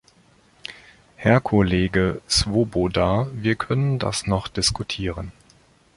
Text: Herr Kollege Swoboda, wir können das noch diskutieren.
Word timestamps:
Herr 1.15 1.41
Kollege 1.41 2.23
Swoboda, 2.27 3.27
wir 3.35 3.53
können 3.53 3.99
das 3.99 4.25
noch 4.25 4.47
diskutieren. 4.47 5.31